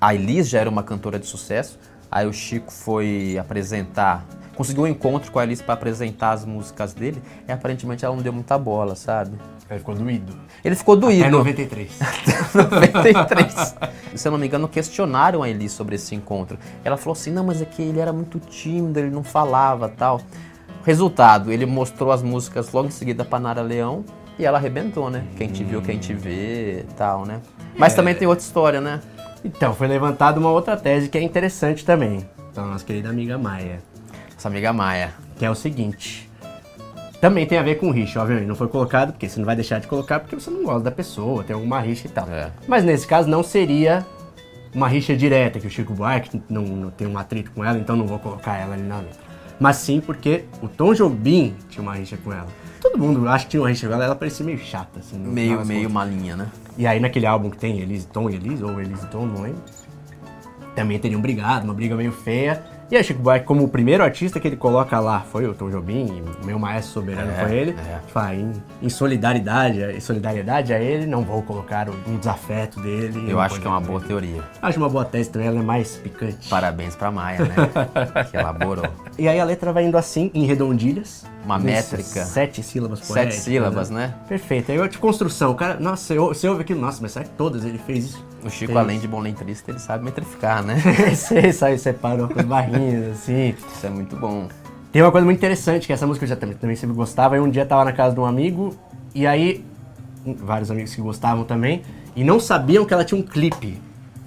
A 0.00 0.14
Elis 0.14 0.48
já 0.48 0.58
era 0.58 0.68
uma 0.68 0.82
cantora 0.82 1.18
de 1.18 1.26
sucesso, 1.26 1.78
aí 2.10 2.26
o 2.26 2.32
Chico 2.32 2.72
foi 2.72 3.38
apresentar... 3.38 4.24
Conseguiu 4.56 4.82
um 4.84 4.86
encontro 4.86 5.32
com 5.32 5.38
a 5.38 5.44
Elis 5.44 5.62
para 5.62 5.74
apresentar 5.74 6.32
as 6.32 6.44
músicas 6.44 6.92
dele, 6.92 7.22
e 7.48 7.52
aparentemente 7.52 8.04
ela 8.04 8.14
não 8.14 8.22
deu 8.22 8.32
muita 8.32 8.58
bola, 8.58 8.94
sabe? 8.94 9.38
Ele 9.70 9.78
ficou 9.78 9.94
doído. 9.94 10.36
Ele 10.62 10.76
ficou 10.76 10.96
doído. 10.96 11.24
É 11.24 11.30
93. 11.30 11.98
93. 12.54 13.74
Se 14.14 14.28
eu 14.28 14.32
não 14.32 14.38
me 14.38 14.46
engano, 14.46 14.68
questionaram 14.68 15.42
a 15.42 15.48
Elis 15.48 15.72
sobre 15.72 15.94
esse 15.94 16.14
encontro. 16.14 16.58
Ela 16.84 16.98
falou 16.98 17.14
assim: 17.14 17.30
não, 17.30 17.42
mas 17.42 17.62
é 17.62 17.64
que 17.64 17.80
ele 17.80 17.98
era 17.98 18.12
muito 18.12 18.38
tímido, 18.38 18.98
ele 18.98 19.08
não 19.08 19.24
falava 19.24 19.88
tal. 19.88 20.20
Resultado, 20.84 21.50
ele 21.50 21.64
mostrou 21.64 22.12
as 22.12 22.22
músicas 22.22 22.70
logo 22.70 22.88
em 22.88 22.90
seguida 22.90 23.24
pra 23.24 23.40
Nara 23.40 23.62
Leão 23.62 24.04
e 24.38 24.44
ela 24.44 24.58
arrebentou, 24.58 25.10
né? 25.10 25.24
Quem 25.36 25.48
te 25.48 25.62
viu, 25.64 25.82
quem 25.82 25.98
te 25.98 26.14
vê 26.14 26.84
tal, 26.96 27.24
né? 27.24 27.40
Mas 27.76 27.94
também 27.94 28.14
tem 28.14 28.26
outra 28.26 28.44
história, 28.44 28.80
né? 28.80 29.00
então, 29.44 29.74
foi 29.74 29.88
levantada 29.88 30.38
uma 30.38 30.50
outra 30.50 30.76
tese 30.76 31.08
que 31.08 31.18
é 31.18 31.22
interessante 31.22 31.84
também, 31.84 32.24
pela 32.54 32.66
nossa 32.68 32.84
querida 32.84 33.08
amiga 33.08 33.36
Maia, 33.36 33.80
Essa 34.36 34.48
amiga 34.48 34.72
Maia. 34.72 35.12
que 35.36 35.44
é 35.44 35.50
o 35.50 35.54
seguinte. 35.54 36.30
Também 37.20 37.46
tem 37.46 37.56
a 37.56 37.62
ver 37.62 37.76
com 37.76 37.90
rixa, 37.92 38.20
obviamente. 38.20 38.48
Não 38.48 38.56
foi 38.56 38.66
colocado, 38.66 39.12
porque 39.12 39.28
você 39.28 39.38
não 39.38 39.46
vai 39.46 39.54
deixar 39.54 39.78
de 39.78 39.86
colocar 39.86 40.18
porque 40.18 40.34
você 40.34 40.50
não 40.50 40.64
gosta 40.64 40.80
da 40.80 40.90
pessoa, 40.90 41.44
tem 41.44 41.54
alguma 41.54 41.78
rixa 41.78 42.08
e 42.08 42.10
tal. 42.10 42.28
É. 42.28 42.50
Mas 42.66 42.82
nesse 42.82 43.06
caso 43.06 43.28
não 43.28 43.44
seria 43.44 44.04
uma 44.74 44.88
rixa 44.88 45.14
direta, 45.14 45.60
que 45.60 45.66
o 45.66 45.70
Chico 45.70 45.94
Buarque 45.94 46.42
não, 46.48 46.62
não 46.62 46.90
tem 46.90 47.06
um 47.06 47.16
atrito 47.16 47.52
com 47.52 47.64
ela, 47.64 47.78
então 47.78 47.94
não 47.94 48.06
vou 48.06 48.18
colocar 48.18 48.56
ela 48.56 48.74
ali 48.74 48.82
na 48.82 48.96
letra. 48.96 49.20
Mas 49.60 49.76
sim 49.76 50.00
porque 50.00 50.44
o 50.60 50.68
Tom 50.68 50.94
Jobim 50.94 51.54
tinha 51.68 51.82
uma 51.82 51.94
rixa 51.94 52.16
com 52.16 52.32
ela. 52.32 52.48
Todo 52.92 53.00
mundo 53.02 53.26
acha 53.28 53.44
que 53.44 53.50
tinha 53.52 53.66
rixa 53.66 53.88
com 53.88 53.94
ela, 53.94 54.04
ela 54.04 54.14
parecia 54.14 54.44
meio 54.44 54.58
chata, 54.58 55.00
assim. 55.00 55.16
no 55.16 55.30
Meio, 55.32 55.64
meio 55.64 55.88
contas. 55.88 55.92
malinha, 55.92 56.36
né? 56.36 56.48
E 56.76 56.86
aí 56.86 57.00
naquele 57.00 57.26
álbum 57.26 57.48
que 57.50 57.56
tem 57.56 57.80
Elise 57.80 58.06
Tom 58.06 58.28
e 58.28 58.34
Elise, 58.34 58.62
ou 58.62 58.80
Elise 58.80 59.06
Tom, 59.06 59.26
não 59.26 59.42
lembro. 59.42 59.60
Também 60.74 60.98
teriam 60.98 61.20
brigado, 61.20 61.64
uma 61.64 61.74
briga 61.74 61.94
meio 61.96 62.12
feia. 62.12 62.62
E 62.92 62.96
aí 62.96 63.02
Chico 63.02 63.22
Buarque, 63.22 63.46
como 63.46 63.64
o 63.64 63.68
primeiro 63.68 64.04
artista 64.04 64.38
que 64.38 64.46
ele 64.46 64.56
coloca 64.56 65.00
lá 65.00 65.20
foi 65.20 65.46
o 65.46 65.54
Tom 65.54 65.70
Jobim, 65.70 66.08
e 66.18 66.42
o 66.42 66.44
meu 66.46 66.58
maestro 66.58 66.92
soberano 66.92 67.30
É, 67.32 67.34
foi 67.46 67.56
ele. 67.56 67.70
é. 67.70 67.98
Fala, 68.08 68.34
em, 68.34 68.52
em 68.82 68.88
solidariedade, 68.90 69.80
em 69.80 69.98
solidariedade 69.98 70.74
a 70.74 70.78
ele, 70.78 71.06
não 71.06 71.22
vou 71.22 71.42
colocar 71.42 71.88
o- 71.88 71.94
um 72.06 72.18
desafeto 72.18 72.78
dele. 72.80 73.30
Eu 73.30 73.40
acho 73.40 73.58
que 73.58 73.66
é 73.66 73.70
uma 73.70 73.80
boa 73.80 73.98
teoria. 73.98 74.42
Acho 74.60 74.76
uma 74.78 74.90
boa 74.90 75.06
tese 75.06 75.30
também, 75.30 75.48
ela 75.48 75.60
é 75.60 75.62
mais 75.62 75.96
picante. 75.96 76.50
Parabéns 76.50 76.94
pra 76.94 77.10
Maia, 77.10 77.38
né? 77.46 77.54
que 78.30 78.36
elaborou. 78.36 78.84
E 79.18 79.26
aí 79.26 79.40
a 79.40 79.44
letra 79.44 79.72
vai 79.72 79.86
indo 79.86 79.96
assim, 79.96 80.30
em 80.34 80.44
redondilhas. 80.44 81.24
Uma 81.46 81.58
métrica. 81.58 82.26
Sete 82.26 82.62
sílabas 82.62 82.98
Sete 82.98 83.08
poéticas. 83.08 83.42
sílabas, 83.42 83.88
né? 83.88 84.12
Perfeito. 84.28 84.70
Aí 84.70 84.88
de 84.88 84.98
construção, 84.98 85.54
cara, 85.54 85.80
nossa, 85.80 86.14
você 86.14 86.46
ouve 86.46 86.60
aquilo, 86.60 86.80
nossa, 86.82 86.98
mas 87.00 87.12
será 87.12 87.24
que 87.24 87.30
todas 87.30 87.64
ele 87.64 87.78
fez 87.78 88.04
isso? 88.04 88.31
O 88.44 88.50
Chico, 88.50 88.72
Fez. 88.72 88.76
além 88.78 88.98
de 88.98 89.06
bom 89.06 89.20
letrista, 89.20 89.70
ele 89.70 89.78
sabe 89.78 90.04
metrificar, 90.04 90.62
né? 90.62 90.76
Você 91.14 91.52
sai, 91.52 91.78
separou 91.78 92.28
com 92.28 92.40
as 92.40 92.46
barrinhas, 92.46 93.12
assim. 93.12 93.54
Isso 93.74 93.86
é 93.86 93.90
muito 93.90 94.16
bom. 94.16 94.48
Tem 94.90 95.00
uma 95.00 95.12
coisa 95.12 95.24
muito 95.24 95.38
interessante, 95.38 95.86
que 95.86 95.92
essa 95.92 96.06
música 96.06 96.24
eu 96.24 96.28
já 96.28 96.36
também, 96.36 96.56
também 96.56 96.76
sempre 96.76 96.94
gostava. 96.94 97.34
Aí 97.36 97.40
um 97.40 97.48
dia 97.48 97.62
eu 97.62 97.66
tava 97.66 97.84
na 97.84 97.92
casa 97.92 98.14
de 98.14 98.20
um 98.20 98.26
amigo, 98.26 98.76
e 99.14 99.26
aí, 99.26 99.64
vários 100.24 100.70
amigos 100.70 100.94
que 100.94 101.00
gostavam 101.00 101.44
também, 101.44 101.82
e 102.16 102.24
não 102.24 102.40
sabiam 102.40 102.84
que 102.84 102.92
ela 102.92 103.04
tinha 103.04 103.18
um 103.18 103.22
clipe. 103.22 103.80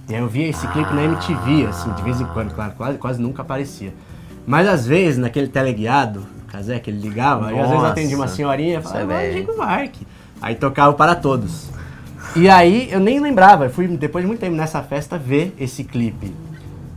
E 0.07 0.15
aí 0.15 0.21
eu 0.21 0.27
via 0.27 0.47
esse 0.47 0.67
clipe 0.69 0.93
na 0.93 1.03
MTV, 1.03 1.67
assim, 1.67 1.91
de 1.93 2.01
vez 2.01 2.21
em 2.21 2.25
quando, 2.25 2.53
claro, 2.53 2.73
quase, 2.77 2.97
quase 2.97 3.21
nunca 3.21 3.41
aparecia. 3.41 3.93
Mas 4.47 4.67
às 4.67 4.85
vezes, 4.85 5.17
naquele 5.17 5.47
teleguiado, 5.47 6.25
o 6.43 6.51
Casé, 6.51 6.79
que 6.79 6.89
ele 6.89 6.99
ligava, 6.99 7.47
aí 7.47 7.59
às 7.59 7.69
vezes 7.69 7.83
atendia 7.83 8.15
uma 8.15 8.27
senhorinha 8.27 8.79
e 8.79 8.81
falava, 8.81 9.13
é 9.13 9.29
ah. 9.29 9.33
Chico 9.33 9.55
Buarque. 9.55 10.07
Aí 10.41 10.55
tocava 10.55 10.93
para 10.93 11.15
todos. 11.15 11.69
E 12.35 12.49
aí 12.49 12.89
eu 12.91 12.99
nem 12.99 13.19
lembrava, 13.19 13.65
eu 13.65 13.69
fui 13.69 13.87
depois 13.87 14.23
de 14.23 14.27
muito 14.27 14.41
tempo 14.41 14.55
nessa 14.55 14.83
festa 14.83 15.17
ver 15.17 15.55
esse 15.57 15.83
clipe. 15.85 16.33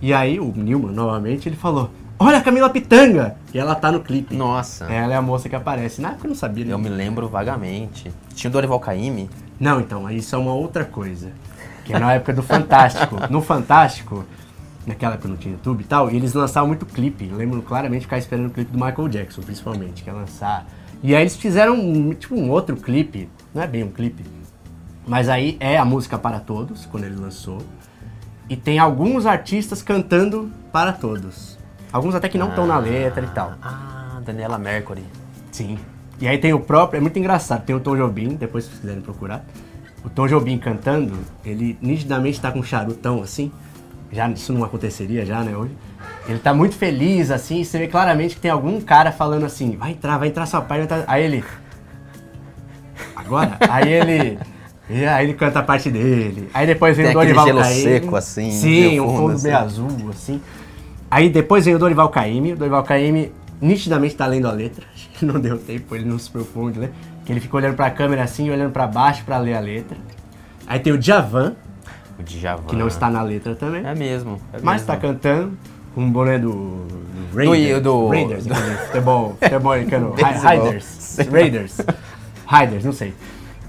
E 0.02 0.12
aí 0.12 0.40
o 0.40 0.52
Nilman, 0.54 0.92
novamente, 0.92 1.48
ele 1.48 1.54
falou: 1.54 1.90
olha 2.18 2.38
a 2.38 2.40
Camila 2.40 2.68
Pitanga! 2.68 3.36
E 3.54 3.58
ela 3.58 3.74
tá 3.76 3.92
no 3.92 4.00
clipe. 4.00 4.34
Nossa, 4.34 4.86
Ela 4.86 5.14
é 5.14 5.16
a 5.16 5.22
moça 5.22 5.48
que 5.48 5.54
aparece. 5.54 6.00
Na 6.00 6.10
época 6.10 6.26
eu 6.26 6.30
não 6.30 6.36
sabia. 6.36 6.64
né? 6.64 6.72
eu 6.72 6.78
me 6.78 6.88
lembro 6.88 7.28
vagamente. 7.28 8.12
Tinha 8.34 8.48
o 8.48 8.52
Dorival 8.52 8.80
Caymmi. 8.80 9.30
Não, 9.60 9.80
então, 9.80 10.10
isso 10.10 10.34
é 10.34 10.38
uma 10.38 10.52
outra 10.54 10.84
coisa. 10.84 11.30
Que 11.84 11.94
é 11.94 11.98
na 11.98 12.12
época 12.14 12.32
do 12.32 12.42
Fantástico. 12.42 13.16
No 13.30 13.40
Fantástico, 13.40 14.24
naquela 14.86 15.14
época 15.14 15.28
não 15.28 15.36
tinha 15.36 15.54
YouTube 15.54 15.82
e 15.82 15.84
tal, 15.84 16.10
e 16.10 16.16
eles 16.16 16.34
lançavam 16.34 16.66
muito 16.66 16.84
clipe. 16.84 17.28
Eu 17.30 17.36
lembro 17.36 17.62
claramente 17.62 18.02
ficar 18.02 18.18
esperando 18.18 18.48
o 18.48 18.50
clipe 18.50 18.72
do 18.72 18.84
Michael 18.84 19.08
Jackson, 19.08 19.42
principalmente, 19.42 20.02
que 20.02 20.10
ia 20.10 20.14
lançar. 20.14 20.66
E 21.02 21.14
aí 21.14 21.22
eles 21.22 21.36
fizeram 21.36 21.74
um, 21.78 22.12
tipo 22.12 22.34
um 22.34 22.50
outro 22.50 22.76
clipe, 22.76 23.28
não 23.54 23.62
é 23.62 23.66
bem 23.66 23.84
um 23.84 23.90
clipe, 23.90 24.22
mas 25.08 25.28
aí 25.28 25.56
é 25.58 25.78
a 25.78 25.84
música 25.84 26.18
para 26.18 26.38
todos, 26.38 26.86
quando 26.86 27.04
ele 27.04 27.16
lançou. 27.16 27.58
E 28.48 28.56
tem 28.56 28.78
alguns 28.78 29.26
artistas 29.26 29.82
cantando 29.82 30.52
para 30.70 30.92
todos. 30.92 31.58
Alguns 31.90 32.14
até 32.14 32.28
que 32.28 32.38
não 32.38 32.50
estão 32.50 32.66
na 32.66 32.78
letra 32.78 33.24
e 33.24 33.28
tal. 33.30 33.54
Ah, 33.62 34.20
Daniela 34.24 34.58
Mercury. 34.58 35.02
Sim. 35.50 35.78
E 36.20 36.28
aí 36.28 36.36
tem 36.36 36.52
o 36.52 36.60
próprio, 36.60 36.98
é 36.98 37.00
muito 37.00 37.18
engraçado, 37.18 37.64
tem 37.64 37.74
o 37.74 37.80
Tom 37.80 37.96
Jobim, 37.96 38.36
depois 38.36 38.64
se 38.64 38.70
vocês 38.70 38.80
quiserem 38.80 39.02
procurar. 39.02 39.44
O 40.04 40.10
Tom 40.10 40.26
Jobim 40.26 40.58
cantando, 40.58 41.18
ele 41.44 41.78
nitidamente 41.80 42.40
tá 42.40 42.52
com 42.52 42.58
um 42.60 42.62
charutão 42.62 43.22
assim. 43.22 43.50
Já 44.12 44.28
isso 44.28 44.52
não 44.52 44.64
aconteceria 44.64 45.24
já, 45.24 45.42
né, 45.42 45.56
hoje. 45.56 45.76
Ele 46.28 46.38
tá 46.38 46.52
muito 46.52 46.74
feliz 46.74 47.30
assim, 47.30 47.60
e 47.60 47.64
você 47.64 47.78
vê 47.78 47.88
claramente 47.88 48.34
que 48.34 48.40
tem 48.40 48.50
algum 48.50 48.80
cara 48.80 49.10
falando 49.10 49.44
assim: 49.46 49.76
"Vai 49.76 49.92
entrar, 49.92 50.18
vai 50.18 50.28
entrar 50.28 50.46
sua 50.46 50.60
parte". 50.60 50.86
vai 50.86 50.98
entrar-" 50.98 51.04
Aí 51.12 51.24
ele 51.24 51.44
Agora, 53.14 53.58
aí 53.68 53.92
ele 53.92 54.38
e 54.90 55.04
aí 55.04 55.26
ele 55.26 55.34
canta 55.34 55.58
a 55.58 55.62
parte 55.62 55.90
dele. 55.90 56.48
Aí 56.54 56.66
depois 56.66 56.96
vem 56.96 57.06
Tem 57.06 57.16
o 57.16 57.20
Dorival 57.20 57.46
gelo 57.46 57.60
Caymmi. 57.60 57.82
seco, 57.82 58.16
assim, 58.16 58.50
Sim, 58.50 59.00
um 59.00 59.16
fundo, 59.16 59.32
assim. 59.34 59.44
meio 59.46 59.58
azul, 59.58 59.88
assim. 60.10 60.40
Aí 61.10 61.28
depois 61.30 61.64
vem 61.64 61.74
o 61.74 61.78
Dorival 61.78 62.08
Caymmi. 62.08 62.52
O 62.52 62.56
Dorival 62.56 62.82
Caymmi 62.84 63.32
nitidamente 63.60 64.14
tá 64.16 64.26
lendo 64.26 64.46
a 64.48 64.52
letra. 64.52 64.84
Acho 64.94 65.08
que 65.10 65.24
não 65.24 65.38
deu 65.40 65.58
tempo, 65.58 65.94
ele 65.94 66.04
não 66.04 66.18
se 66.18 66.30
preocupou 66.30 66.70
de 66.70 66.78
ler. 66.78 66.90
Que 67.24 67.32
ele 67.32 67.40
fica 67.40 67.56
olhando 67.56 67.74
pra 67.76 67.90
câmera 67.90 68.22
assim, 68.22 68.48
olhando 68.50 68.72
pra 68.72 68.86
baixo 68.86 69.22
pra 69.24 69.38
ler 69.38 69.54
a 69.54 69.60
letra. 69.60 69.96
Aí 70.66 70.78
tem 70.78 70.92
o 70.92 70.98
Djavan, 70.98 71.54
O 72.18 72.22
Djavan. 72.22 72.62
que 72.66 72.76
não 72.76 72.86
está 72.88 73.10
na 73.10 73.22
letra 73.22 73.54
também. 73.54 73.84
É 73.86 73.94
mesmo. 73.94 74.40
é 74.52 74.58
mas 74.62 74.82
mesmo. 74.82 74.86
tá 74.86 74.96
cantando 74.96 75.52
com 75.94 76.02
um 76.02 76.10
boné 76.10 76.38
do, 76.38 76.86
do 77.32 77.36
Raiders. 77.36 77.82
do- 77.82 78.08
Raiders, 78.08 78.46
do- 78.46 78.54
futebol, 78.54 79.36
futebol 79.40 79.72
americano. 79.72 80.14
Raiders. 80.42 81.16
Raiders. 81.30 81.76
Raiders, 82.46 82.84
não 82.84 82.92
sei. 82.92 83.12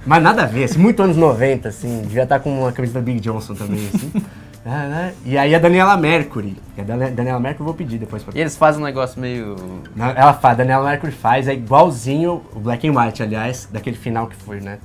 Mas 0.09 0.23
nada 0.23 0.41
a 0.41 0.45
ver, 0.47 0.63
assim, 0.63 0.79
muito 0.79 1.03
anos 1.03 1.15
90, 1.15 1.69
assim. 1.69 2.01
Devia 2.01 2.23
estar 2.23 2.39
com 2.39 2.61
uma 2.61 2.71
camisa 2.71 2.95
da 2.95 2.99
Big 2.99 3.19
Johnson 3.19 3.53
também, 3.53 3.87
assim. 3.93 4.11
Ah, 4.65 4.87
né? 4.87 5.13
E 5.25 5.37
aí 5.37 5.55
a 5.55 5.57
Daniela 5.59 5.95
Mercury. 5.95 6.55
E 6.77 6.81
a 6.81 6.83
Dani- 6.83 7.11
Daniela 7.11 7.39
Mercury 7.39 7.61
eu 7.61 7.65
vou 7.65 7.73
pedir 7.73 7.97
depois 7.97 8.21
pra 8.21 8.37
E 8.37 8.41
eles 8.41 8.57
fazem 8.57 8.81
um 8.81 8.85
negócio 8.85 9.19
meio. 9.19 9.55
Não, 9.95 10.05
Ela 10.07 10.33
faz, 10.33 10.53
a 10.55 10.57
Daniela 10.57 10.85
Mercury 10.87 11.13
faz, 11.13 11.47
é 11.47 11.53
igualzinho 11.53 12.43
o 12.53 12.59
Black 12.59 12.85
and 12.87 12.91
White, 12.91 13.23
aliás, 13.23 13.69
daquele 13.71 13.95
final 13.95 14.27
que 14.27 14.35
foi, 14.35 14.59
né? 14.59 14.77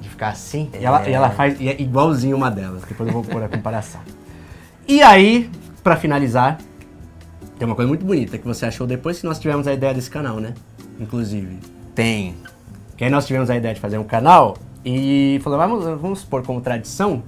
De 0.00 0.08
ficar 0.08 0.28
assim. 0.28 0.70
E, 0.80 0.84
ela, 0.84 1.06
e 1.08 1.12
ela 1.12 1.30
faz, 1.30 1.60
e 1.60 1.68
é 1.68 1.82
igualzinho 1.82 2.36
uma 2.36 2.48
delas. 2.50 2.82
Depois 2.88 3.08
eu 3.08 3.12
vou 3.12 3.24
pôr 3.24 3.42
a 3.42 3.48
comparação. 3.48 4.00
E 4.86 5.02
aí, 5.02 5.50
pra 5.82 5.96
finalizar, 5.96 6.58
tem 7.58 7.66
uma 7.66 7.74
coisa 7.74 7.88
muito 7.88 8.06
bonita 8.06 8.38
que 8.38 8.46
você 8.46 8.64
achou 8.66 8.86
depois 8.86 9.18
que 9.20 9.26
nós 9.26 9.38
tivemos 9.40 9.66
a 9.66 9.72
ideia 9.72 9.92
desse 9.92 10.10
canal, 10.10 10.36
né? 10.38 10.54
Inclusive. 11.00 11.58
Tem. 11.94 12.36
Que 13.02 13.06
aí 13.06 13.10
nós 13.10 13.26
tivemos 13.26 13.50
a 13.50 13.56
ideia 13.56 13.74
de 13.74 13.80
fazer 13.80 13.98
um 13.98 14.04
canal 14.04 14.56
e 14.84 15.40
falou, 15.42 15.58
vamos, 15.58 15.84
vamos 16.00 16.22
pôr 16.22 16.40
como 16.46 16.60
tradição. 16.60 17.20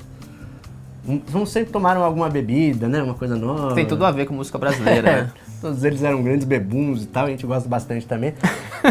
um- 1.04 1.20
Vamos 1.26 1.50
sempre 1.50 1.72
tomar 1.72 1.96
alguma 1.96 2.30
bebida, 2.30 2.86
né? 2.88 3.02
Uma 3.02 3.14
coisa 3.14 3.34
nova. 3.34 3.74
Tem 3.74 3.84
tudo 3.84 4.04
a 4.06 4.12
ver 4.12 4.24
com 4.26 4.34
música 4.34 4.56
brasileira, 4.56 5.02
né? 5.24 5.32
Todos 5.60 5.82
eles 5.82 6.00
eram 6.04 6.22
grandes 6.22 6.46
bebuns 6.46 7.02
e 7.02 7.06
tal, 7.06 7.26
a 7.26 7.28
gente 7.28 7.44
gosta 7.44 7.68
bastante 7.68 8.06
também. 8.06 8.34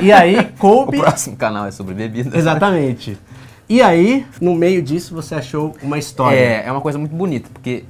E 0.02 0.12
aí, 0.12 0.36
O 0.60 0.60
coube. 0.60 0.98
próximo 0.98 1.38
canal 1.38 1.66
é 1.68 1.72
sobre 1.72 1.94
bebida. 1.94 2.38
Exatamente. 2.38 3.18
E 3.70 3.82
aí, 3.82 4.28
no 4.42 4.54
meio 4.54 4.82
disso, 4.82 5.16
você 5.16 5.36
achou 5.36 5.74
uma 5.82 5.98
história. 5.98 6.36
É, 6.38 6.68
é 6.68 6.72
uma 6.74 6.82
coisa 6.82 7.00
muito 7.00 7.16
bonita, 7.16 7.48
porque, 7.54 7.86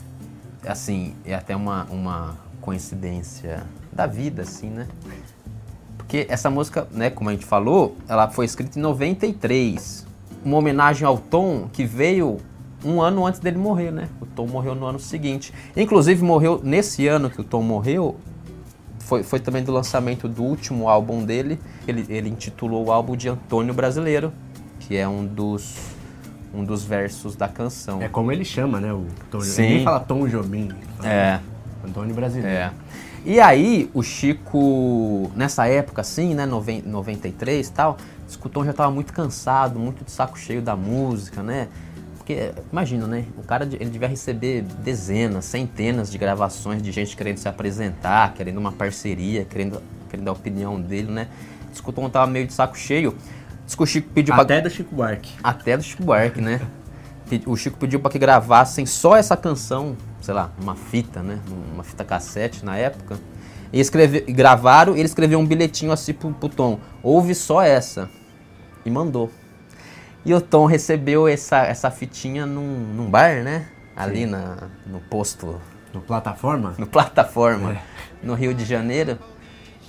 assim, 0.67 1.15
é 1.25 1.33
até 1.33 1.55
uma, 1.55 1.85
uma 1.89 2.35
coincidência 2.61 3.63
da 3.91 4.05
vida, 4.05 4.43
assim, 4.43 4.69
né? 4.69 4.85
Porque 6.13 6.31
essa 6.31 6.47
música, 6.47 6.87
né, 6.91 7.09
como 7.09 7.31
a 7.31 7.33
gente 7.33 7.43
falou, 7.43 7.97
ela 8.07 8.29
foi 8.29 8.45
escrita 8.45 8.77
em 8.77 8.81
93. 8.83 10.05
Uma 10.45 10.57
homenagem 10.57 11.07
ao 11.07 11.17
Tom 11.17 11.67
que 11.73 11.85
veio 11.85 12.37
um 12.85 13.01
ano 13.01 13.25
antes 13.25 13.39
dele 13.39 13.57
morrer, 13.57 13.89
né? 13.89 14.07
O 14.21 14.25
Tom 14.27 14.45
morreu 14.45 14.75
no 14.75 14.85
ano 14.85 14.99
seguinte. 14.99 15.51
Inclusive, 15.75 16.23
morreu 16.23 16.61
nesse 16.63 17.07
ano 17.07 17.31
que 17.31 17.41
o 17.41 17.43
Tom 17.43 17.63
morreu. 17.63 18.15
Foi, 18.99 19.23
foi 19.23 19.39
também 19.39 19.63
do 19.63 19.71
lançamento 19.71 20.27
do 20.27 20.43
último 20.43 20.87
álbum 20.87 21.25
dele. 21.25 21.59
Ele, 21.87 22.05
ele 22.07 22.29
intitulou 22.29 22.85
o 22.85 22.91
álbum 22.91 23.15
de 23.15 23.27
Antônio 23.27 23.73
Brasileiro, 23.73 24.31
que 24.81 24.95
é 24.95 25.07
um 25.07 25.25
dos, 25.25 25.77
um 26.53 26.63
dos 26.63 26.83
versos 26.83 27.35
da 27.35 27.47
canção. 27.47 28.03
É 28.03 28.07
como 28.07 28.31
ele 28.31 28.45
chama, 28.45 28.79
né? 28.79 28.93
O 28.93 29.07
Tom 29.31 29.41
Sim. 29.41 29.63
Ninguém 29.63 29.83
fala 29.83 29.99
Tom 29.99 30.27
Jobim. 30.27 30.65
ele 30.65 30.75
fala 30.95 31.09
É. 31.09 31.39
Antônio 31.83 32.13
Brasileiro. 32.13 32.55
É. 32.55 32.71
E 33.25 33.39
aí, 33.39 33.89
o 33.93 34.03
Chico, 34.03 35.31
nessa 35.35 35.65
época 35.65 36.01
assim, 36.01 36.35
né, 36.35 36.45
noven- 36.45 36.83
93 36.85 37.67
e 37.67 37.71
tal, 37.71 37.97
Tom 38.51 38.65
já 38.65 38.73
tava 38.73 38.91
muito 38.91 39.13
cansado, 39.13 39.79
muito 39.79 40.03
de 40.03 40.11
saco 40.11 40.37
cheio 40.37 40.61
da 40.61 40.75
música, 40.75 41.41
né? 41.41 41.67
Porque, 42.17 42.51
imagina, 42.71 43.07
né? 43.07 43.25
O 43.37 43.43
cara, 43.43 43.63
ele 43.65 43.89
devia 43.89 44.07
receber 44.07 44.61
dezenas, 44.61 45.45
centenas 45.45 46.11
de 46.11 46.17
gravações 46.17 46.81
de 46.81 46.91
gente 46.91 47.15
querendo 47.17 47.37
se 47.37 47.47
apresentar, 47.47 48.33
querendo 48.33 48.57
uma 48.57 48.71
parceria, 48.71 49.45
querendo, 49.45 49.81
querendo 50.09 50.27
a 50.27 50.31
opinião 50.31 50.79
dele, 50.79 51.11
né? 51.11 51.27
Diz 51.71 51.81
que 51.81 51.89
o 51.89 51.93
Tom 51.93 52.09
tava 52.09 52.27
meio 52.27 52.47
de 52.47 52.53
saco 52.53 52.77
cheio. 52.77 53.15
Diz 53.65 53.75
que 53.75 53.83
o 53.83 53.85
Chico 53.85 54.09
pediu 54.13 54.33
pra 54.33 54.43
Até 54.43 54.61
do 54.61 54.69
Chico 54.69 54.95
Buarque. 54.95 55.31
até 55.43 55.75
do 55.77 55.83
Chico 55.83 56.03
Buarque, 56.03 56.39
né? 56.41 56.59
O 57.47 57.55
Chico 57.57 57.77
pediu 57.79 57.99
para 57.99 58.11
que 58.11 58.19
gravassem 58.19 58.85
só 58.85 59.15
essa 59.15 59.35
canção, 59.35 59.97
sei 60.23 60.33
lá, 60.33 60.51
uma 60.57 60.73
fita, 60.73 61.21
né? 61.21 61.39
Uma 61.73 61.83
fita 61.83 62.05
cassete 62.05 62.63
na 62.63 62.77
época. 62.77 63.19
E 63.73 63.79
escreve, 63.79 64.21
gravaram, 64.21 64.95
e 64.95 64.99
ele 64.99 65.05
escreveu 65.05 65.37
um 65.37 65.45
bilhetinho 65.45 65.91
assim 65.91 66.13
pro, 66.13 66.31
pro 66.31 66.47
Tom. 66.47 66.79
Ouve 67.03 67.35
só 67.35 67.61
essa. 67.61 68.09
E 68.85 68.89
mandou. 68.89 69.29
E 70.25 70.33
o 70.33 70.39
Tom 70.39 70.65
recebeu 70.65 71.27
essa, 71.27 71.57
essa 71.65 71.91
fitinha 71.91 72.45
num, 72.45 72.79
num 72.95 73.09
bar, 73.09 73.43
né? 73.43 73.67
Ali 73.97 74.25
na, 74.25 74.69
no 74.87 75.01
posto, 75.01 75.59
No 75.93 75.99
plataforma? 75.99 76.73
no 76.77 76.87
plataforma, 76.87 77.77
no 78.23 78.33
Rio 78.33 78.53
de 78.53 78.63
Janeiro. 78.63 79.19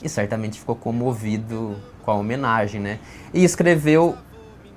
E 0.02 0.08
certamente 0.08 0.58
ficou 0.58 0.74
comovido 0.74 1.76
com 2.02 2.10
a 2.10 2.14
homenagem, 2.14 2.80
né? 2.80 2.98
E 3.32 3.44
escreveu 3.44 4.16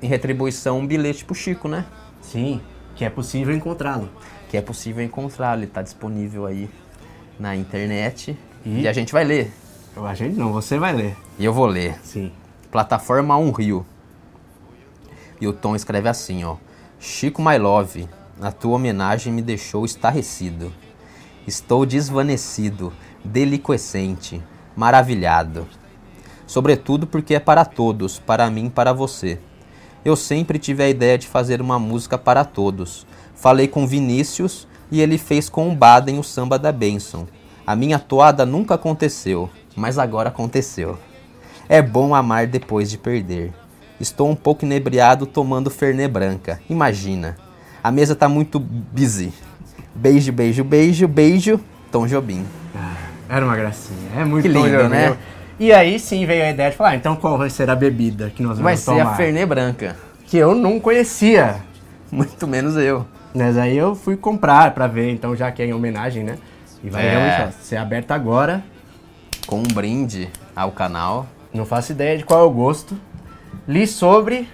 em 0.03 0.07
retribuição 0.07 0.79
um 0.79 0.85
bilhete 0.85 1.25
pro 1.25 1.33
Chico, 1.33 1.67
né? 1.67 1.83
Sim, 2.21 2.61
que 2.95 3.03
é 3.03 3.09
possível 3.09 3.55
encontrá-lo. 3.55 4.09
Que 4.49 4.57
é 4.57 4.61
possível 4.61 5.03
encontrá-lo, 5.03 5.61
ele 5.61 5.67
tá 5.67 5.81
disponível 5.81 6.45
aí 6.45 6.69
na 7.39 7.55
internet. 7.55 8.37
E? 8.65 8.81
E, 8.81 8.87
a 8.87 8.93
gente 8.93 9.11
vai 9.11 9.23
ler. 9.23 9.51
A 9.95 10.13
gente 10.13 10.37
não, 10.37 10.51
você 10.51 10.77
vai 10.77 10.93
ler. 10.93 11.17
E 11.37 11.45
eu 11.45 11.53
vou 11.53 11.65
ler. 11.65 11.99
Sim. 12.03 12.31
Plataforma 12.71 13.37
1 13.37 13.51
Rio. 13.51 13.85
E 15.39 15.47
o 15.47 15.53
Tom 15.53 15.75
escreve 15.75 16.09
assim, 16.09 16.43
ó. 16.43 16.57
Chico 16.99 17.41
My 17.41 17.57
Love, 17.57 18.09
a 18.41 18.51
tua 18.51 18.75
homenagem 18.75 19.31
me 19.31 19.41
deixou 19.41 19.85
estarrecido. 19.85 20.71
Estou 21.45 21.85
desvanecido, 21.85 22.91
deliquescente, 23.23 24.43
maravilhado. 24.75 25.67
Sobretudo 26.45 27.05
porque 27.05 27.35
é 27.35 27.39
para 27.39 27.65
todos, 27.65 28.19
para 28.19 28.49
mim, 28.49 28.69
para 28.69 28.93
você. 28.93 29.39
Eu 30.03 30.15
sempre 30.15 30.57
tive 30.57 30.83
a 30.83 30.89
ideia 30.89 31.17
de 31.17 31.27
fazer 31.27 31.61
uma 31.61 31.77
música 31.77 32.17
para 32.17 32.45
todos. 32.45 33.05
Falei 33.37 33.67
com 33.67 33.87
Vinícius 33.87 34.67
e 34.91 34.99
ele 34.99 35.17
fez 35.17 35.47
com 35.47 35.69
o 35.71 35.75
Baden 35.75 36.19
o 36.19 36.23
samba 36.23 36.57
da 36.59 36.71
Benção. 36.71 37.27
A 37.65 37.75
minha 37.75 37.99
toada 37.99 38.45
nunca 38.45 38.73
aconteceu, 38.75 39.49
mas 39.75 39.97
agora 39.97 40.29
aconteceu. 40.29 40.97
É 41.69 41.81
bom 41.81 42.15
amar 42.15 42.47
depois 42.47 42.89
de 42.89 42.97
perder. 42.97 43.53
Estou 43.99 44.29
um 44.29 44.35
pouco 44.35 44.65
inebriado 44.65 45.25
tomando 45.25 45.69
Fernet 45.69 46.07
Branca. 46.11 46.59
Imagina. 46.69 47.35
A 47.83 47.91
mesa 47.91 48.15
tá 48.15 48.27
muito 48.27 48.59
busy. 48.59 49.33
Beijo, 49.93 50.31
beijo, 50.31 50.63
beijo, 50.63 51.07
beijo. 51.07 51.59
Tom 51.91 52.05
Jobim. 52.07 52.45
Era 53.29 53.45
uma 53.45 53.55
gracinha. 53.55 54.09
É 54.15 54.23
muito 54.25 54.43
Que 54.43 54.49
lindo, 54.49 54.69
Jobim. 54.69 54.89
né? 54.89 55.17
E 55.59 55.73
aí 55.73 55.99
sim 55.99 56.25
veio 56.25 56.43
a 56.45 56.49
ideia 56.51 56.69
de 56.69 56.77
falar, 56.77 56.91
ah, 56.91 56.95
então 56.95 57.15
qual 57.15 57.37
vai 57.37 57.49
ser 57.49 57.69
a 57.69 57.75
bebida 57.75 58.29
que 58.33 58.41
nós 58.43 58.51
vamos 58.59 58.63
Vai 58.63 58.77
ser 58.77 58.85
tomar? 58.91 59.11
a 59.13 59.15
Fernet 59.15 59.45
Branca. 59.45 59.95
Que 60.25 60.37
eu 60.37 60.53
não 60.55 60.79
conhecia. 60.79 61.57
Muito 62.11 62.47
menos 62.47 62.77
eu. 62.77 63.05
Mas 63.33 63.57
aí 63.57 63.77
eu 63.77 63.95
fui 63.95 64.15
comprar 64.17 64.73
pra 64.73 64.87
ver, 64.87 65.11
então 65.11 65.35
já 65.35 65.51
que 65.51 65.61
é 65.61 65.65
em 65.67 65.73
homenagem, 65.73 66.23
né? 66.23 66.37
E 66.83 66.89
vai 66.89 67.05
É. 67.05 67.09
realmente 67.11 67.55
ó, 67.57 67.61
ser 67.63 67.77
aberta 67.77 68.15
agora. 68.15 68.63
Com 69.45 69.59
um 69.59 69.63
brinde 69.63 70.29
ao 70.55 70.71
canal. 70.71 71.25
Não 71.53 71.65
faço 71.65 71.91
ideia 71.91 72.17
de 72.17 72.25
qual 72.25 72.41
é 72.41 72.43
o 72.43 72.51
gosto. 72.51 72.97
Li 73.67 73.87
sobre. 73.87 74.47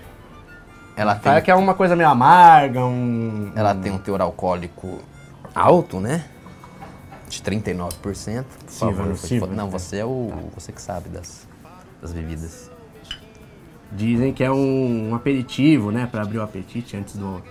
Ela 0.96 1.13
tem, 1.15 1.24
Fala 1.24 1.42
que 1.42 1.50
é 1.50 1.56
uma 1.56 1.74
coisa 1.74 1.96
meio 1.96 2.10
amarga, 2.10 2.80
um. 2.86 3.51
ela 3.56 3.74
tem 3.74 3.92
um 3.92 3.98
teor 3.98 4.22
alcoólico 4.22 5.00
alto, 5.56 6.00
né? 6.00 6.25
de 7.30 7.42
39%. 7.42 7.89
Por 8.00 8.15
Sirva, 8.15 8.46
favor, 9.08 9.48
não 9.56 9.68
você 9.68 9.98
é 9.98 10.06
o 10.06 10.32
você 10.56 10.72
que 10.72 10.80
sabe 10.80 11.10
das, 11.10 11.48
das 12.00 12.13
bebidas. 12.13 12.70
Dizem 13.92 14.32
que 14.32 14.44
é 14.44 14.51
um, 14.51 15.10
um 15.10 15.15
aperitivo, 15.15 15.92
né? 15.92 16.08
Pra 16.12 16.22
abrir 16.22 16.38
o 16.38 16.44
apetite 16.44 16.96
antes 16.96 17.15
do, 17.15 17.42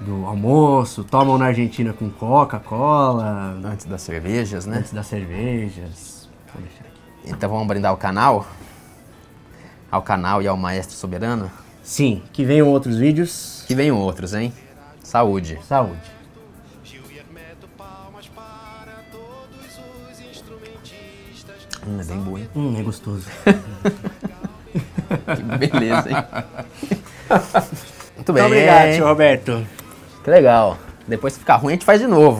do 0.00 0.24
almoço. 0.26 1.04
Tomam 1.04 1.36
na 1.38 1.46
Argentina 1.46 1.92
com 1.92 2.08
Coca-Cola, 2.10 3.58
Antes 3.64 3.86
das 3.86 4.02
cervejas, 4.02 4.66
né? 4.66 4.78
antes 4.78 4.92
das 4.92 5.06
cervejas. 5.06 6.28
Vou 6.52 6.62
deixar 6.62 6.84
aqui. 6.84 7.00
Então 7.24 7.50
vamos 7.50 7.66
brindar 7.68 7.90
ao 7.90 7.96
canal? 7.96 8.46
Ao 9.90 10.02
canal 10.02 10.40
e 10.40 10.48
ao 10.48 10.56
Maestro 10.56 10.96
Soberano? 10.96 11.50
Sim, 11.82 12.22
que 12.32 12.44
venham 12.44 12.68
outros 12.68 12.96
vídeos. 12.96 13.64
Que 13.66 13.74
venham 13.74 13.98
outros, 13.98 14.34
hein? 14.34 14.52
Saúde. 15.02 15.58
Saúde. 15.66 16.00
Hum, 21.86 21.98
é 21.98 22.04
bem 22.04 22.18
boa, 22.20 22.38
hein? 22.38 22.48
Hum, 22.54 22.78
é 22.78 22.82
gostoso. 22.82 23.26
Que 25.10 25.42
beleza, 25.42 26.08
hein? 26.08 26.16
Muito 28.14 28.32
bem. 28.32 28.42
Muito 28.42 28.46
obrigado, 28.46 28.92
senhor 28.92 29.08
Roberto. 29.08 29.66
Que 30.22 30.30
legal. 30.30 30.76
Depois 31.06 31.32
se 31.32 31.40
ficar 31.40 31.56
ruim, 31.56 31.72
a 31.72 31.76
gente 31.76 31.84
faz 31.84 32.00
de 32.00 32.06
novo. 32.06 32.38